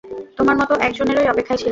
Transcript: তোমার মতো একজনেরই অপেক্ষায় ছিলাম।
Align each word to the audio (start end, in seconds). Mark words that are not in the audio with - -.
তোমার 0.37 0.55
মতো 0.57 0.73
একজনেরই 0.81 1.27
অপেক্ষায় 1.27 1.57
ছিলাম। 1.57 1.69